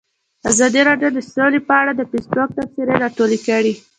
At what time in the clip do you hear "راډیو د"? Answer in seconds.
0.89-1.19